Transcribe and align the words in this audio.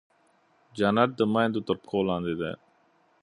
جنت 0.77 1.09
د 1.19 1.21
مېندو 1.33 1.61
تر 1.67 1.75
پښو 1.83 1.99
لاندې 2.09 2.33
دی. 2.39 2.51